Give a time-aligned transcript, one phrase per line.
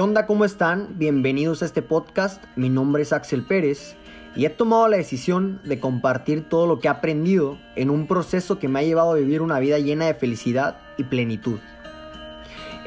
[0.00, 0.24] ¿Qué onda?
[0.24, 0.96] ¿Cómo están?
[0.96, 2.42] Bienvenidos a este podcast.
[2.56, 3.96] Mi nombre es Axel Pérez
[4.34, 8.58] y he tomado la decisión de compartir todo lo que he aprendido en un proceso
[8.58, 11.58] que me ha llevado a vivir una vida llena de felicidad y plenitud.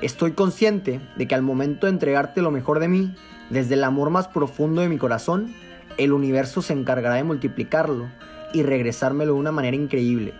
[0.01, 3.13] Estoy consciente de que al momento de entregarte lo mejor de mí,
[3.51, 5.53] desde el amor más profundo de mi corazón,
[5.99, 8.09] el universo se encargará de multiplicarlo
[8.53, 10.33] y regresármelo de una manera increíble.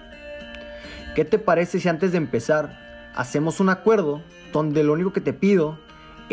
[1.14, 5.34] ¿Qué te parece si antes de empezar hacemos un acuerdo donde lo único que te
[5.34, 5.78] pido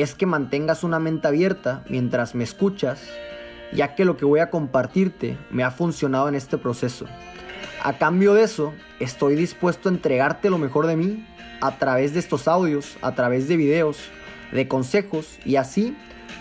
[0.02, 3.02] es que mantengas una mente abierta mientras me escuchas,
[3.72, 7.06] ya que lo que voy a compartirte me ha funcionado en este proceso.
[7.82, 11.26] A cambio de eso, estoy dispuesto a entregarte lo mejor de mí
[11.60, 13.98] a través de estos audios, a través de videos,
[14.52, 15.96] de consejos y así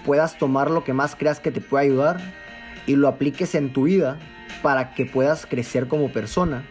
[0.06, 2.20] puedas tomar lo que más creas que te pueda ayudar
[2.88, 4.18] y lo apliques en tu vida
[4.62, 6.66] para que puedas crecer como persona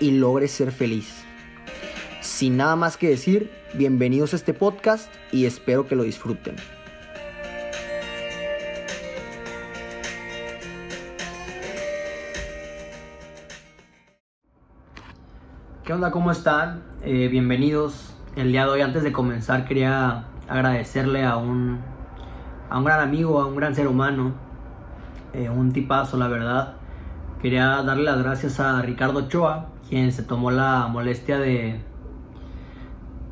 [0.00, 1.24] y logres ser feliz.
[2.20, 6.54] Sin nada más que decir, bienvenidos a este podcast y espero que lo disfruten.
[15.84, 16.10] ¿Qué onda?
[16.12, 16.84] ¿Cómo están?
[17.02, 18.14] Eh, bienvenidos.
[18.36, 21.80] El día de hoy, antes de comenzar, quería agradecerle a un,
[22.70, 24.34] a un gran amigo, a un gran ser humano,
[25.32, 26.74] eh, un tipazo, la verdad.
[27.42, 31.80] Quería darle las gracias a Ricardo Ochoa, quien se tomó la molestia de,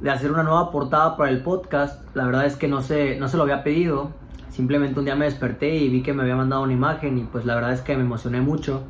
[0.02, 2.04] de hacer una nueva portada para el podcast.
[2.14, 4.10] La verdad es que no se, no se lo había pedido.
[4.50, 7.44] Simplemente un día me desperté y vi que me había mandado una imagen y pues
[7.44, 8.82] la verdad es que me emocioné mucho.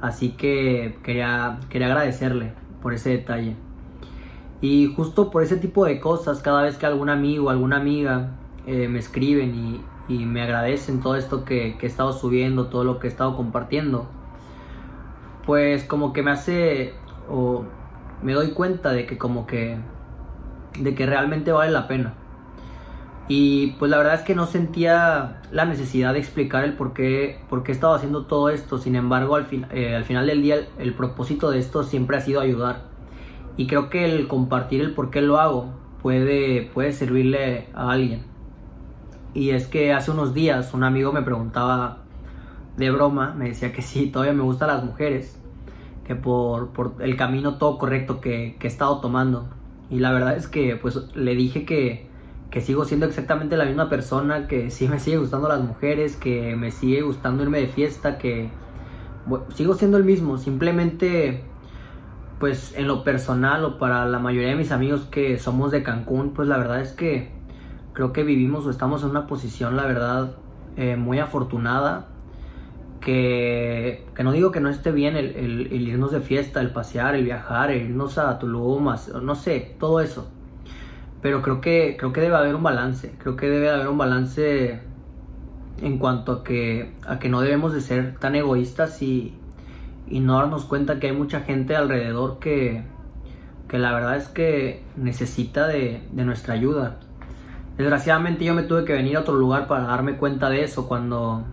[0.00, 3.54] Así que quería, quería agradecerle por ese detalle.
[4.62, 8.30] Y justo por ese tipo de cosas, cada vez que algún amigo, alguna amiga
[8.66, 12.82] eh, me escriben y, y, me agradecen todo esto que, que he estado subiendo, todo
[12.82, 14.08] lo que he estado compartiendo,
[15.44, 16.94] pues como que me hace
[17.28, 17.64] o
[18.22, 19.78] me doy cuenta de que como que
[20.78, 22.14] de que realmente vale la pena.
[23.28, 27.40] Y pues la verdad es que no sentía la necesidad de explicar el por qué,
[27.48, 28.78] por qué estaba haciendo todo esto.
[28.78, 32.20] Sin embargo, al, fin, eh, al final del día el, propósito de esto siempre ha
[32.20, 32.84] sido ayudar.
[33.56, 38.24] Y creo que el compartir el por qué lo hago puede, puede servirle a alguien.
[39.34, 41.98] Y es que hace unos días un amigo me preguntaba
[42.76, 45.40] de broma, me decía que sí, todavía me gustan las mujeres,
[46.04, 49.48] que por, por el camino todo correcto que, que he estado tomando.
[49.90, 52.08] Y la verdad es que pues le dije que,
[52.50, 56.56] que sigo siendo exactamente la misma persona, que sí me sigue gustando las mujeres, que
[56.56, 58.50] me sigue gustando irme de fiesta, que
[59.54, 61.44] sigo siendo el mismo, simplemente
[62.38, 66.34] pues en lo personal o para la mayoría de mis amigos que somos de Cancún,
[66.34, 67.30] pues la verdad es que
[67.94, 70.36] creo que vivimos o estamos en una posición, la verdad,
[70.76, 72.08] eh, muy afortunada
[73.00, 77.70] que, no digo que no esté bien el, irnos de fiesta, el pasear, el viajar,
[77.70, 80.30] el irnos a Tulum, no sé, todo eso.
[81.22, 84.80] Pero creo que, creo que debe haber un balance, creo que debe haber un balance
[85.82, 89.34] en cuanto a que, a que no debemos de ser tan egoístas y,
[90.08, 92.84] y no darnos cuenta que hay mucha gente alrededor que,
[93.68, 96.98] que la verdad es que necesita de, de nuestra ayuda.
[97.76, 101.44] Desgraciadamente yo me tuve que venir a otro lugar para darme cuenta de eso cuando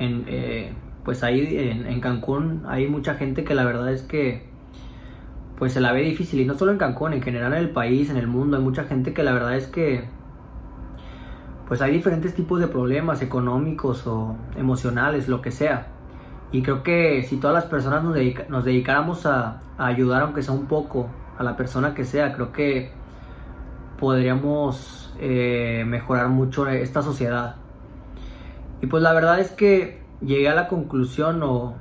[0.00, 0.72] eh,
[1.04, 4.48] pues ahí en, Cancún hay mucha gente que la verdad es que
[5.58, 8.08] pues se la ve difícil y no solo en Cancún, en general en el país,
[8.08, 10.08] en el mundo, hay mucha gente que la verdad es que
[11.68, 15.86] pues hay diferentes tipos de problemas económicos o emocionales, lo que sea.
[16.50, 18.16] Y creo que si todas las personas nos,
[18.48, 21.08] nos dedicáramos a, ayudar, aunque sea un poco,
[21.38, 22.90] a la persona que sea, creo que
[23.98, 27.54] podríamos eh, mejorar mucho esta sociedad.
[28.82, 31.74] Y pues la verdad es que llegué a la conclusión o,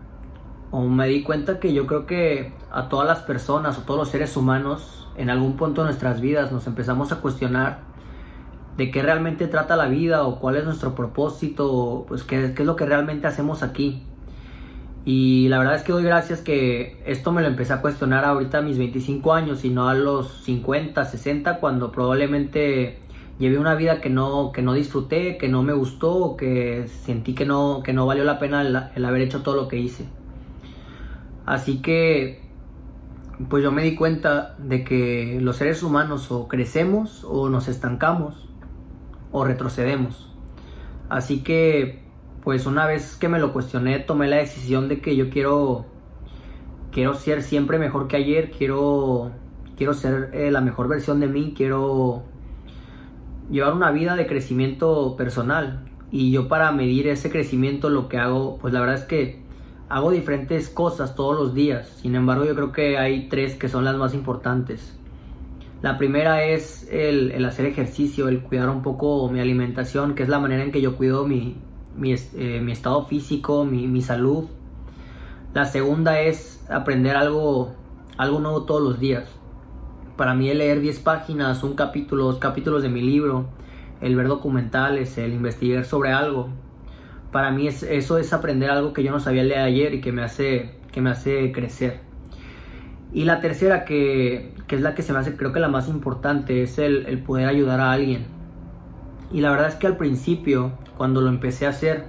[0.72, 4.38] me di cuenta que yo creo que a todas las personas o todos los seres
[4.38, 7.80] humanos en algún punto de nuestras vidas nos empezamos a cuestionar
[8.78, 12.62] de qué realmente trata la vida o cuál es nuestro propósito o pues qué, qué
[12.62, 14.04] es lo que realmente hacemos aquí.
[15.06, 18.60] Y la verdad es que doy gracias que esto me lo empecé a cuestionar ahorita
[18.60, 23.00] a mis 25 años y no a los 50, 60 cuando probablemente
[23.40, 27.46] llevé una vida que no, que no disfruté, que no me gustó, que sentí que
[27.46, 30.06] no, que no valió la pena el, haber hecho todo lo que hice.
[31.46, 32.44] Así que,
[33.50, 38.50] pues yo me di cuenta de que los seres humanos o crecemos o nos estancamos
[39.32, 40.30] o retrocedemos.
[41.08, 42.04] Así que,
[42.44, 45.86] pues una vez que me lo cuestioné, tomé la decisión de que yo quiero,
[46.92, 49.32] quiero ser siempre mejor que ayer, quiero,
[49.78, 52.26] quiero ser eh, la mejor versión de mí, quiero
[53.50, 55.86] llevar una vida de crecimiento personal.
[56.12, 59.42] Y yo para medir ese crecimiento lo que hago, pues la verdad es que
[59.90, 61.88] hago diferentes cosas todos los días.
[62.02, 64.96] Sin embargo, yo creo que hay tres que son las más importantes.
[65.82, 70.40] La primera es el, hacer ejercicio, el cuidar un poco mi alimentación, que es la
[70.40, 71.56] manera en que yo cuido mi,
[71.96, 74.46] mi, eh, estado físico, mi, mi, salud.
[75.54, 77.76] La segunda es aprender algo,
[78.18, 79.39] algo nuevo todos los días.
[80.20, 83.46] Para mí el leer 10 páginas, un capítulo, dos capítulos de mi libro,
[84.02, 86.50] el ver documentales, el investigar sobre algo.
[87.32, 90.12] Para mí es, eso es aprender algo que yo no sabía leer ayer y que
[90.12, 92.02] me hace, que me hace crecer.
[93.14, 96.64] Y la tercera, que, es la que se me hace creo que la más importante,
[96.64, 98.26] es el, poder ayudar a alguien.
[99.32, 102.08] Y la verdad es que al principio, cuando lo empecé a hacer,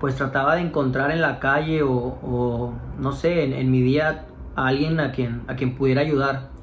[0.00, 4.98] pues trataba de encontrar en la calle o, no sé, en, mi día a alguien
[4.98, 6.53] a quien, a quien pudiera ayudar.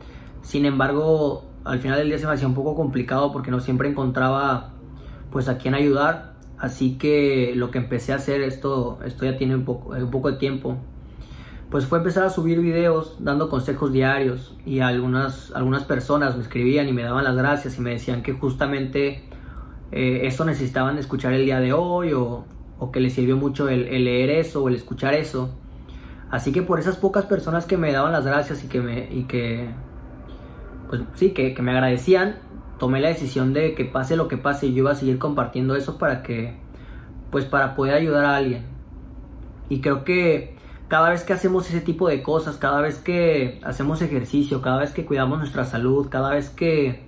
[0.42, 3.90] Sin embargo, al final del día se me hacía un poco complicado porque no siempre
[3.90, 4.74] encontraba
[5.32, 6.34] pues a quien ayudar.
[6.58, 10.32] Así que lo que empecé a hacer, esto, esto ya tiene un poco, un poco
[10.32, 10.78] de tiempo,
[11.72, 16.88] pues fue empezar a subir videos dando consejos diarios y algunas, algunas personas me escribían
[16.90, 19.24] y me daban las gracias y me decían que justamente
[19.92, 22.46] eh, eso necesitaban escuchar el día de hoy o,
[22.92, 25.50] que les sirvió mucho el, leer eso o el escuchar eso.
[26.30, 29.70] Así que por esas pocas personas que me daban las gracias y que y que,
[30.92, 32.40] pues sí, que, me agradecían,
[32.78, 35.98] tomé la decisión de que pase lo que pase, yo iba a seguir compartiendo eso
[35.98, 36.58] para que,
[37.32, 38.66] pues para poder ayudar a alguien.
[39.70, 40.58] Y creo que
[40.90, 44.92] cada vez que hacemos ese tipo de cosas, cada vez que hacemos ejercicio, cada vez
[44.92, 47.06] que cuidamos nuestra salud, cada vez que,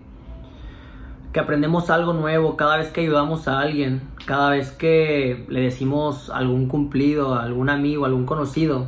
[1.33, 6.29] que aprendemos algo nuevo, cada vez que ayudamos a alguien, cada vez que le decimos
[6.29, 8.87] algún cumplido a algún amigo, a algún conocido,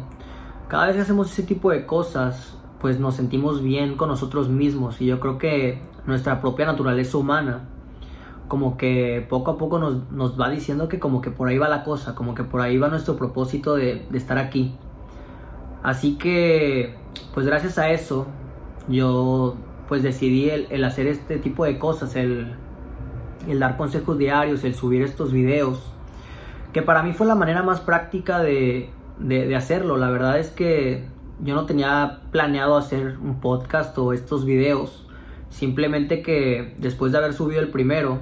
[0.70, 5.02] cada vez que hacemos ese tipo de cosas, pues nos sentimos bien con nosotros mismos
[5.02, 7.68] y yo creo que nuestra propia naturaleza humana
[8.48, 11.68] como que poco a poco nos, nos, va diciendo que como que por ahí va
[11.68, 14.76] la cosa, como que por ahí va nuestro propósito de, de estar aquí.
[15.82, 16.96] Así que,
[17.34, 18.28] pues gracias a eso,
[18.88, 19.56] yo
[19.88, 22.56] pues decidí el, hacer este tipo de cosas, el,
[23.58, 25.82] dar consejos diarios, el subir estos videos,
[26.72, 28.92] que para mí fue la manera más práctica de,
[29.58, 29.98] hacerlo.
[29.98, 35.06] La verdad es que yo no tenía planeado hacer un podcast o estos videos,
[35.50, 38.22] simplemente que después de haber subido el primero,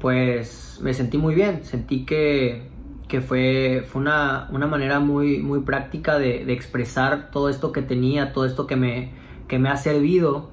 [0.00, 2.68] pues me sentí muy bien, sentí que
[3.08, 8.44] que fue, fue una, manera muy, muy práctica de, expresar todo esto que tenía, todo
[8.44, 9.12] esto que me,
[9.48, 10.50] que me ha servido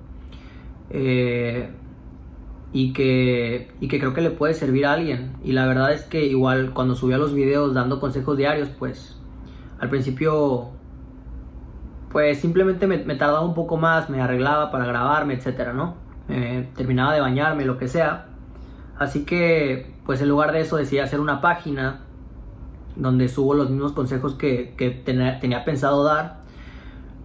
[0.89, 1.69] eh,
[2.71, 5.33] y, que, y que creo que le puede servir a alguien.
[5.43, 9.19] Y la verdad es que igual cuando subía los videos dando consejos diarios, pues
[9.79, 10.71] al principio
[12.15, 15.95] pues simplemente me, tardaba un poco más, me arreglaba para grabarme, etcétera, ¿no?
[16.73, 18.27] terminaba de bañarme, lo que sea.
[18.97, 22.05] Así que, pues en lugar de eso decidí hacer una página
[22.95, 26.39] donde subo los mismos consejos que, tenía, pensado dar.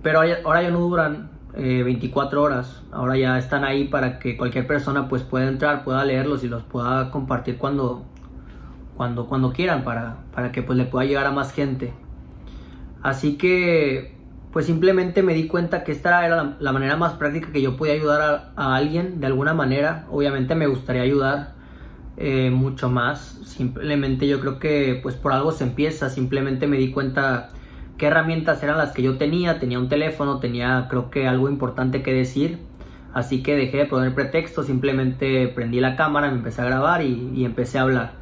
[0.03, 4.67] Pero ahora ya no duran 24 eh, horas, ahora ya están ahí para que cualquier
[4.67, 8.03] persona pues pueda entrar, pueda leerlos y los pueda compartir cuando,
[8.97, 11.95] cuando, cuando quieran para, para que pues le pueda llegar a más gente.
[13.03, 14.19] Así que
[14.53, 17.95] pues simplemente me di cuenta que esta era la, manera más práctica que yo podía
[17.95, 20.07] ayudar a, alguien de alguna manera.
[20.11, 21.55] Obviamente me gustaría ayudar
[22.17, 23.39] eh, mucho más.
[23.45, 26.11] Simplemente yo creo que pues por algo se empieza.
[26.11, 27.51] Simplemente me di cuenta
[27.97, 29.61] qué herramientas eran las que yo tenía.
[29.61, 32.59] Tenía un teléfono, tenía creo que algo importante que decir.
[33.13, 37.45] Así que dejé de poner pretexto, simplemente prendí la cámara, me empecé a grabar y,
[37.45, 38.13] empecé a hablar.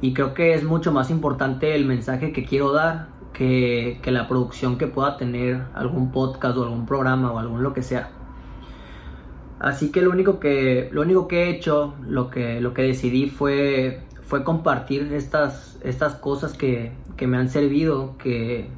[0.00, 4.78] Y creo que es mucho más importante el mensaje que quiero dar que, la producción
[4.78, 8.10] que pueda tener algún podcast o algún programa o algún lo que sea.
[9.60, 13.28] Así que lo único que, lo único que he hecho, lo que, lo que decidí
[13.28, 18.68] fue, fue compartir estas, estas cosas que, que me han servido, que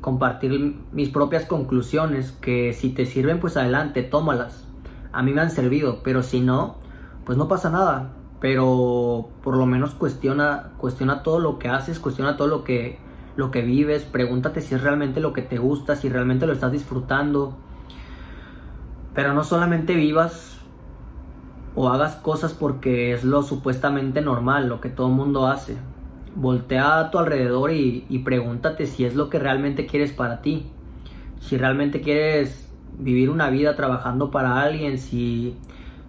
[0.00, 4.64] compartir mis propias conclusiones, que si te sirven pues adelante, tómalas.
[5.12, 6.76] A mí me han servido, pero si no,
[7.24, 8.12] pues no pasa nada.
[8.40, 12.98] Pero por lo menos cuestiona, cuestiona todo lo que haces, cuestiona todo lo que,
[13.38, 16.72] lo que vives, pregúntate si es realmente lo que te gusta, si realmente lo estás
[16.72, 17.56] disfrutando
[19.18, 20.60] pero no solamente vivas
[21.74, 25.76] o hagas cosas porque es lo supuestamente normal, lo que todo el mundo hace.
[26.36, 30.70] Voltea a tu alrededor y, pregúntate si es lo que realmente quieres para ti.
[31.40, 35.56] Si realmente quieres vivir una vida trabajando para alguien, si,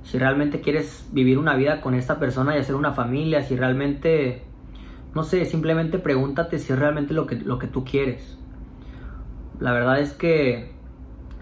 [0.04, 4.44] si realmente quieres vivir una vida con esta persona y hacer una familia, si realmente,
[5.14, 8.38] no sé, simplemente pregúntate si es realmente lo que, lo que tú quieres.
[9.60, 10.72] La verdad es que,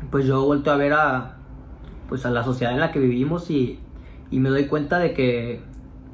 [0.09, 1.37] pues yo vuelto a ver a,
[2.07, 3.79] pues a la sociedad en la que vivimos y,
[4.31, 5.61] me doy cuenta de que,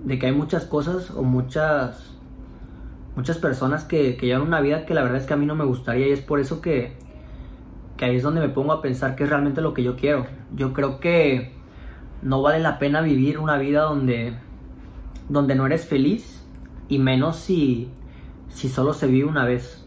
[0.03, 2.15] de que hay muchas cosas o muchas,
[3.15, 5.55] muchas personas que, que llevan una vida que la verdad es que a mí no
[5.55, 6.93] me gustaría y es por eso que,
[7.97, 10.25] que ahí es donde me pongo a pensar qué es realmente lo que yo quiero.
[10.55, 11.53] Yo creo que
[12.21, 14.35] no vale la pena vivir una vida donde,
[15.29, 16.42] donde no eres feliz
[16.87, 17.89] y menos si,
[18.49, 19.85] si solo se vive una vez.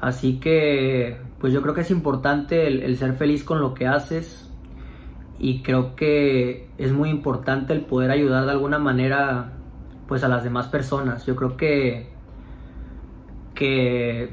[0.00, 4.50] Así que pues yo creo que es importante el, ser feliz con lo que haces
[5.38, 9.52] y creo que es muy importante el poder ayudar de alguna manera
[10.08, 11.26] pues a las demás personas.
[11.26, 12.10] Yo creo que
[13.54, 14.30] que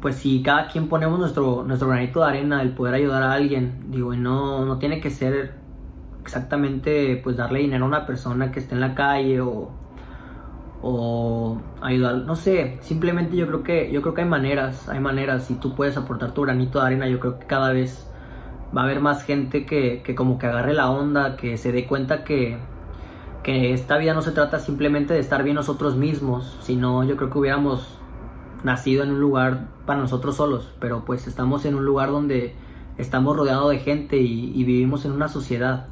[0.00, 3.90] pues si cada quien ponemos nuestro nuestro granito de arena el poder ayudar a alguien,
[3.90, 5.54] digo, y no no tiene que ser
[6.22, 9.79] exactamente pues darle dinero a una persona que esté en la calle o
[10.82, 15.44] o ayudar, no sé, simplemente yo creo que yo creo que hay maneras, hay maneras,
[15.44, 18.06] si tú puedes aportar tu granito de arena, yo creo que cada vez
[18.76, 21.86] va a haber más gente que, que como que agarre la onda, que se dé
[21.86, 22.56] cuenta que,
[23.42, 27.30] que esta vida no se trata simplemente de estar bien nosotros mismos, sino yo creo
[27.30, 27.98] que hubiéramos
[28.64, 32.54] nacido en un lugar para nosotros solos, pero pues estamos en un lugar donde
[32.96, 35.88] estamos rodeados de gente y, y vivimos en una sociedad.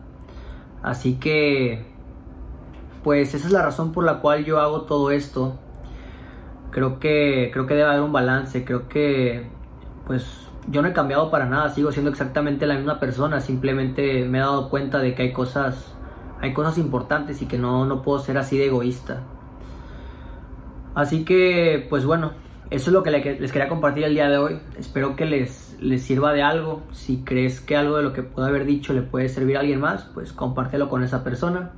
[0.82, 1.97] Así que
[3.02, 5.58] pues esa es la razón por la cual yo hago todo esto.
[6.70, 9.48] Creo que, creo que debe haber un balance, creo que
[10.06, 14.38] pues yo no he cambiado para nada, sigo siendo exactamente la misma persona, simplemente me
[14.38, 15.94] he dado cuenta de que hay cosas,
[16.40, 19.22] hay cosas importantes y que no, no puedo ser así de egoísta.
[20.94, 22.32] Así que, pues bueno,
[22.70, 24.60] eso es lo que les quería compartir el día de hoy.
[24.78, 26.82] Espero que les, les sirva de algo.
[26.92, 29.80] Si crees que algo de lo que puedo haber dicho le puede servir a alguien
[29.80, 31.72] más, pues compártelo con esa persona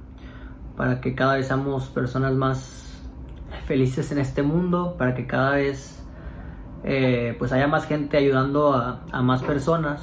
[0.80, 2.98] para que cada vez seamos personas más
[3.66, 6.02] felices en este mundo, para que cada vez
[6.84, 10.00] eh, pues haya más gente ayudando a, a más personas.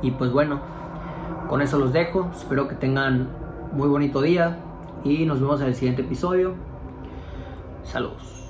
[0.00, 0.62] Y pues bueno,
[1.50, 2.30] con eso los dejo.
[2.32, 3.28] Espero que tengan
[3.72, 4.56] muy bonito día
[5.04, 6.54] y nos vemos en el siguiente episodio.
[7.82, 8.49] Saludos.